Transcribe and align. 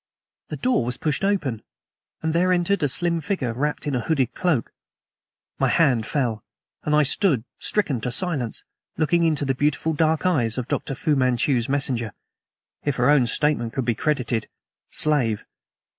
The 0.47 0.55
door 0.57 0.83
was 0.83 0.97
pushed 0.97 1.23
open, 1.23 1.61
and 2.23 2.33
there 2.33 2.51
entered 2.51 2.81
a 2.81 2.87
slim 2.87 3.21
figure 3.21 3.53
wrapped 3.53 3.85
in 3.85 3.93
a 3.93 4.01
hooded 4.01 4.33
cloak. 4.33 4.71
My 5.59 5.67
hand 5.67 6.07
fell, 6.07 6.43
and 6.81 6.95
I 6.95 7.03
stood, 7.03 7.43
stricken 7.59 8.01
to 8.01 8.11
silence, 8.11 8.63
looking 8.97 9.23
into 9.23 9.45
the 9.45 9.53
beautiful 9.53 9.93
dark 9.93 10.25
eyes 10.25 10.57
of 10.57 10.67
Dr. 10.67 10.95
Fu 10.95 11.15
Manchu's 11.15 11.69
messenger 11.69 12.13
if 12.83 12.95
her 12.95 13.11
own 13.11 13.27
statement 13.27 13.73
could 13.73 13.85
be 13.85 13.93
credited, 13.93 14.49
slave. 14.89 15.45